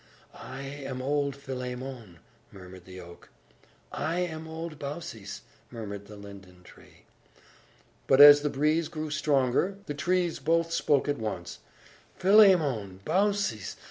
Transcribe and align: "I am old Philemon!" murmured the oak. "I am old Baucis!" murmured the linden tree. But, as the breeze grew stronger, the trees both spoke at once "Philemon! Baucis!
"I 0.33 0.63
am 0.63 0.99
old 0.99 1.35
Philemon!" 1.35 2.17
murmured 2.51 2.85
the 2.85 2.99
oak. 2.99 3.29
"I 3.91 4.21
am 4.21 4.47
old 4.47 4.79
Baucis!" 4.79 5.41
murmured 5.69 6.07
the 6.07 6.15
linden 6.15 6.63
tree. 6.63 7.05
But, 8.07 8.19
as 8.19 8.41
the 8.41 8.49
breeze 8.49 8.87
grew 8.87 9.11
stronger, 9.11 9.77
the 9.85 9.93
trees 9.93 10.39
both 10.39 10.71
spoke 10.71 11.07
at 11.07 11.19
once 11.19 11.59
"Philemon! 12.17 13.01
Baucis! 13.05 13.75